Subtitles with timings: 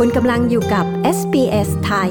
[0.00, 0.86] คุณกำลังอยู่กับ
[1.18, 2.10] SBS ไทย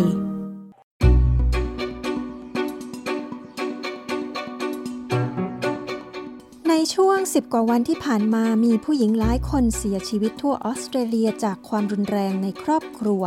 [6.70, 13.23] ในช่วง 10 กว่าวันที่ผ่านมามีผู้หญิงหลายคนเสียชีวิตทั่วออสเตรเลียจากความรุนแรงในครอบครัว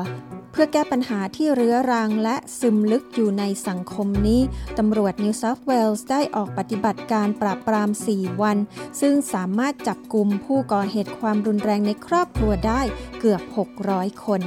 [0.58, 4.40] พื่อแก้ปัญหาที่เรื้อรังและซึมลึกอยู่ในสังคมนี้
[4.78, 8.58] ตำรวจนิวเซาท์เวลส์ได้ออกปฏิบัติการปราบปราม 4 วัน
[9.00, 12.80] ซึ่งสามารถจับกลุ่มผู้ก่อเหตุความรุนแรงในครอบครัวได้
[13.20, 13.42] เกือบ
[13.82, 14.40] 600 คน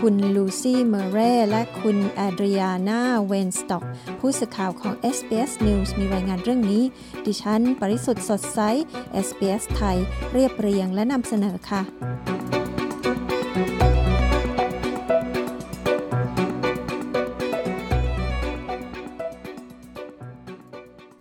[0.00, 3.84] คุณลูซี่เมเร่และคุณแอดริอานาเวนสต็อก
[4.20, 6.84] ผู้สื่อข่าวของ SBS News มีรายงานเรื่องนี้
[7.26, 8.60] ดิฉัน ปริสุทธ์สดใส
[9.26, 9.96] SBS ไทย
[10.32, 11.82] เรียบเรียงและนำเสนอค่ะ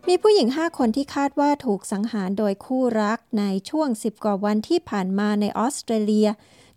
[0.10, 6.30] มีผู้หญิง 5 คนที่คาดว่าถูกสังหารโดยคู่รักในช่วง 10 กว่าวันที่ผ่านมาในออสเตรเลีย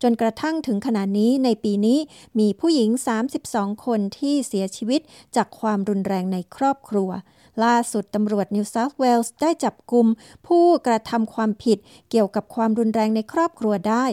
[0.02, 1.98] จนกระทั่งถึงขณะนี้ในปีนี้
[2.38, 2.90] มีผู้หญิง
[3.38, 5.00] 32 คนที่เสียชีวิต
[5.36, 7.10] จากความรุนแรงในครอบครัว
[7.64, 10.06] ล่าสุดตำรวจนิวเซาท์เวลส์ได้จับกลุ่ม
[10.46, 11.78] ผู้กระทำความผิด
[12.10, 14.04] เกี่ยวกับความรุนแรงในครอบครัวได้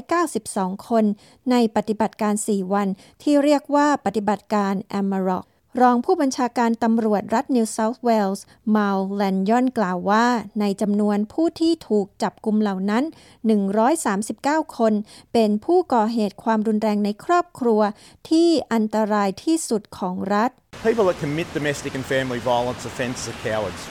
[0.00, 1.04] 592 คน
[1.50, 2.88] ในปฏิบัติการ 4 วัน
[3.22, 5.46] ที่เรียกว่าปฏิบัติการ Amarok
[5.80, 8.44] รองผู้บัญชาการตำรวจรัฐนิวเซาท์เวลส์
[8.76, 10.26] มาลแลนยอนกล่าวว่า
[10.60, 13.04] ในจำนวนผู้ที่ถูกจับกลุ่มเหล่านั้น
[13.90, 14.92] 139 คน
[15.32, 17.80] เป็นผู้ก่อเหตุความรุนแรงในครอบครัว
[18.28, 20.50] ที่อันตรายที่สุดของรัฐ
[20.88, 23.82] People that commit domestic and family violence offences are cowards.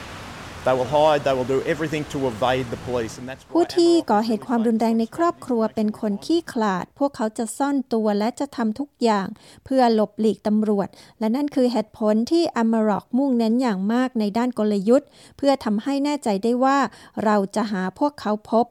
[3.52, 9.26] ผู้ที่ก่อเหตุความรุนแรงในครอบครัวเป็นคนขี้ขลาด พวกเขาจะซ่อนตัวและจะทำทุกอย่าง
[9.64, 16.78] เพื่อหลบหลีกตำรวจ และนั่นคือเหตุผลที่อเมรอกมุ่งเน้นอย่างมากในด้านกลยุทธ์ เพื่อทำให้แน่ใจได้ว่า
[17.24, 18.66] เราจะหาพวกเขาพบ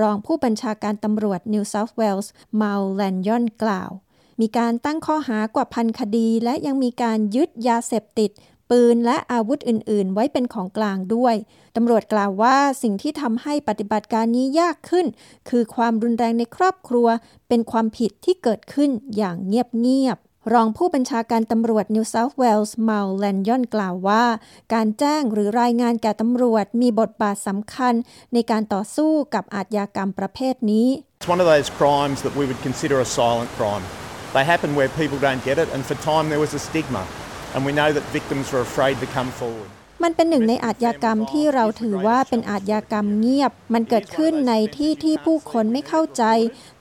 [0.00, 3.90] รองผู้บัญชาการตำรวจนิวเซาท์เวลส์มาลแลนยอนกล่าว
[4.40, 8.30] มีการตั้งข้อหากว่าพันคดี และยังมีการยึดยาเสพติด
[8.72, 11.34] ปืนและอาวุธอื่น ๆ ไว้เป็นของกลางด้วย
[11.76, 15.06] ตำรวจกล่าวว่าสิ่งที่ทำให้ปฏิบัติการนี้ยากขึ้น
[15.48, 17.08] คือความรุนแรงในครอบครัว
[17.48, 24.24] เป็นความผิดที่เกิดขึ้นอย่างเงียบ ๆรองผู้บัญชาการตำรวจนิวเซาท์เวลส์มาลแลนยอนกล่าวว่า
[24.74, 27.94] การแจ้งหรือรายงานแก่ตำรวจมีบทบาทสำคัญ
[28.34, 30.88] ในการต่อสู้กับอาชญากรรมประเภทนี้
[31.20, 33.84] It's one of those crimes that we would consider a silent crime.
[34.34, 37.04] They happen where people don't get it, and for time there was a stigma.
[37.54, 39.68] And we know that victims are afraid to come forward.
[40.02, 46.24] มันเป็นหนึ่งในอาชญากรรมที่เราถือว่าเป็นอาชญากรรมเงียบ มันเกิดขึ้นในที่ที่ผู้คนไม่เข้าใจ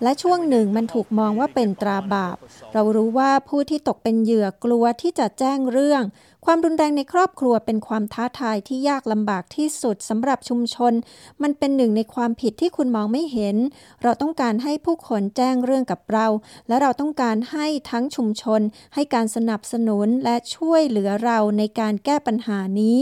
[0.04, 2.38] และช่วงหนึ่งมันถูกมองว่าเป็นตราบาป
[2.74, 6.04] เรารู้ว่าผู้ที่ตกเป็นเหยื่อกลัวที่จะแจ้งเรื่อง
[6.46, 10.94] ความรุนแรงในครอบครัวเป็นความท้าทายที่ยากลำบากที่สุดสำหรับชุมชน
[11.42, 13.56] มันเป็นหนึ่งในความผิดที่คุณมองไม่เห็น
[14.04, 16.28] เราต้องการให้ผู้คนแจ้งเรื่องกับเรา
[16.68, 18.62] และเราต้องการให้ทั้งชุมชน
[18.94, 23.00] ให้การสนับสนุนและช่วยเหลือเราในการแก้ปัญหานี้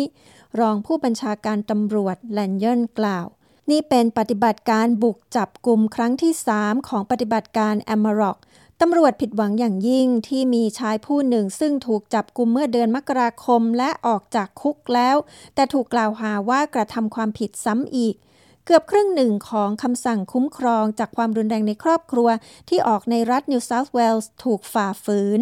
[0.60, 3.28] รองผู้บัญชาการตำรวจแลนเยนกล่าว
[3.70, 8.38] นี่เป็นปฏิบัติการบุกจับกลุ่มครั้งที่ 3 ของปฏิบัติการ Amarok
[8.82, 15.16] ตำรวจผิดหวังอย่างยิ่งที่มีชายผู้หนึ่งซึ่งถูกจับกุมเมื่อเดือนมกราคมและออกจากคุกแล้ว
[15.56, 18.16] แต่ถูกกล่าวหาว่ากระทำความผิดซ้ำอีก
[18.66, 22.30] เกือบครึ่งหนึ่งของคำสั่งคุ้มครองจากความรุนแรงในครอบครัว
[22.70, 25.40] ที่ออกในรัฐนิวเซาท์เวลส์ถูกฝ่าฝืน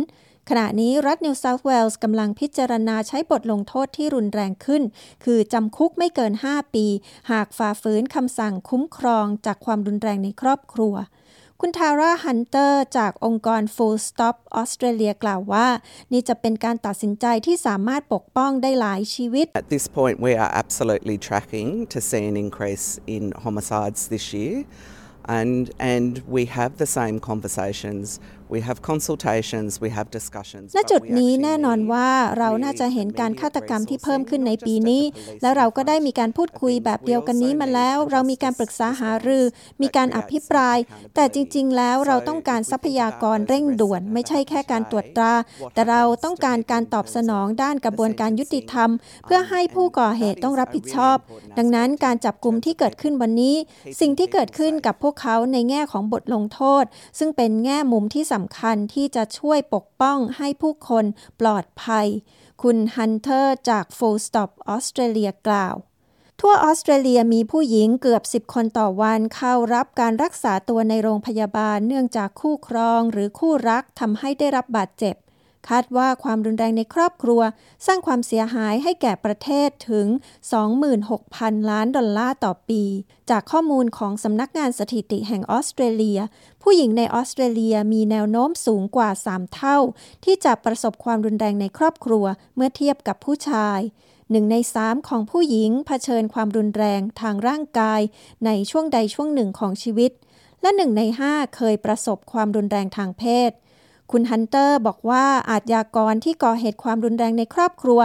[0.52, 4.84] ขณะนี้รัฐนิวเซาท์เวลส์กำลังพิจารณาใช้บทลงโทษที่รุนแรงขึ้น
[5.24, 6.86] คือจำคุกไม่เกิน 5 ปี
[7.32, 10.96] หากฝ่าฝืนคำสั่งคุ้มครองจากความรุนแรงในครอบครัว
[11.62, 15.68] คุณทาร่าฮันเตอร์จากองค์กร Full Stop ออสเตรเลียกล่าวว่า
[16.12, 24.26] นี่จะเป็นการตัดสินใจที่สามารถปกป้องได้หลายชีวิต At this point we are absolutely tracking to see an increase in homicides this
[24.38, 24.56] year
[25.40, 25.56] and
[25.94, 28.06] and we have the same conversations
[28.54, 32.10] we have consultations we have discussions ณจุดนี้แน่นอนว่า
[32.40, 35.04] เราน่าจะเห็นการฆาตกรรมที่เพิ่มขึ้นในปีนี้
[35.42, 39.44] แล้วเราก็ได้มีการพูดคุยแบบเดียวกันนี้มาแล้ว เรามีการปรึกษาหารือ
[39.82, 40.78] มีการอภิปราย
[41.16, 45.34] แต่จริง ๆ แล้วเราต้องการทรัพยากรเร่งด่วน ไม่ใช่แค่การตรวจตรา
[45.74, 48.90] แต่เราต้องการการตอบสนองด้านกระบวนการยุติธรรม
[49.26, 51.18] เพื่อให้ผู้ก่อเหตุต้องรับผิดชอบ
[51.58, 53.56] ดังนั้นการจับกลุ่มที่เกิดขึ้นวันนี้
[54.02, 56.84] สิ่งที่เกิดขึ้นกับพวกเขาในแง่ของบทลงโทษ
[57.20, 61.06] ซึ่งเป็นแง่มุมที่สำคัญที่จะช่วยปกป้องให้ผู้คน
[61.40, 62.08] ปลอดภัย
[62.64, 65.76] คุณฮันเตอร์จาก Full Stop ออสเตรเลียกล่าว
[66.42, 75.16] ทั่วออสเตรเลียมีผู้หญิงเกือบ 10 คนต่อวันเข้ารับการรักษาตัวในโรงพยาบาลเนื่องจากคู่ครองหรือคู่รักทำให้ได้รับบาดเจ็บ
[75.70, 77.42] คาดว่าความรุนแรงในครอบครัว
[77.86, 80.08] สร้างความเสียหายให้แก่ประเทศถึง
[80.88, 82.84] 26,000 ล้านดอลลาร์ต่อปี
[83.30, 86.20] จากข้อมูลของสำนักงานสถิติแห่งออสเตรเลีย
[86.64, 89.78] ผู้หญิงในออสเตรเลียมีแนวโน้มสูงกว่า 3 เท่า
[90.26, 92.26] ที่จะประสบความรุนแรงในครอบครัว
[92.56, 93.80] เมื่อเทียบกับผู้ชาย
[94.32, 98.02] หนึ่งในสามของผู้หญิงเผชิญความรุนแรงทางร่างกาย
[98.46, 100.12] ในช่วงใดช่วงหนึ่งของชีวิต
[100.62, 103.52] และหนึ่งในห้าเคยประสบความรุนแรงทางเพศ
[104.12, 108.00] คุณฮันเตอร์บอกว่าอาจยากรที่ก่อเหตุความรุนแรงในครอบครัว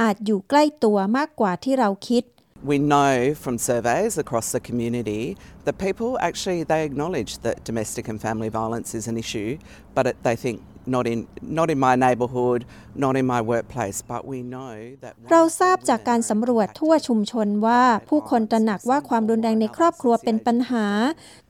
[0.00, 2.22] อาจอยู่ใกล้ตัวมากกว่าที่เราคิด
[2.62, 8.20] We know from surveys across the community that people actually they acknowledge that domestic and
[8.20, 9.58] family violence is an issue,
[9.94, 12.64] but it, they think not in not in my neighbourhood,
[12.94, 20.86] not in my workplace, but we know that เราทราบจากการสำรวจทั่วชุมชนว่าผู้คนตระหนักว่าความรุนแรงในครอบครัวเป็นปัญหา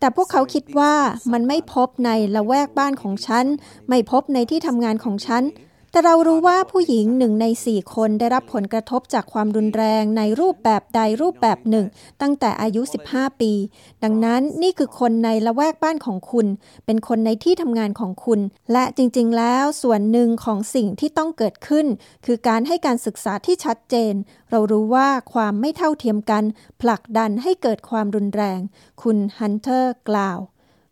[0.01, 0.95] แต่พวกเขาคิดว่า
[1.33, 3.47] มันไม่พบในละแวกบ้านของฉัน
[3.89, 5.43] ไม่พบในที่ทำงานของฉัน
[5.91, 11.87] แต่เรารู้ว่าผู้หญิงหนึ่งในสี่คนได้รับผลกระทบจากความรุนแรงในรูปแบบใดรูปแบบหนึ่ง
[12.23, 13.53] ตั้งแต่อายุ 15 ปี
[14.03, 16.47] ดังนั้นนี่คือคนในละแวกบ้านของคุณ
[16.87, 18.41] เป็นคนในที่ทำงานของคุณ
[18.73, 21.87] และจริงๆ แล้วส่วนหนึ่งของสิ่งที่ต้องเกิดขึ้น
[22.27, 24.15] คือการให้การศึกษาที่ชัดเจน
[24.51, 26.45] เรารู้ว่าความไม่เท่าเทียมกัน
[26.81, 28.61] ผลักดันให้เกิดความรุนแรง
[29.03, 30.41] คุณฮันเตอร์กล่าว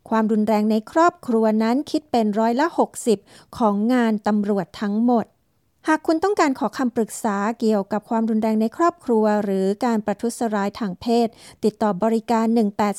[0.09, 2.67] ความรุนแรงในครอบครัวนั้นคิดเป็นร้อยละ
[3.11, 5.25] 60 ของงานตำรวจทั้งหมด
[5.87, 11.27] หากคุณต้องการขอคำปรึกษาเกี่ยวกับความรุนแรงในครอบครัว หรือการประทุษร้ายทางเพศ
[11.63, 12.45] ติดต่อบริการ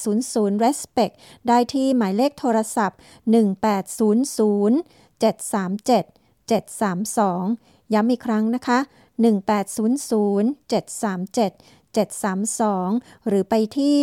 [0.06, 1.14] 1800 Respect
[1.48, 2.98] ได้ที่หมายเลขโทรศัพท์
[3.32, 4.72] 1800
[5.22, 6.04] 737
[6.50, 8.78] 732 ย้ำอีกครั้งนะคะ
[9.38, 13.94] 1800 737 732 หรือไปที่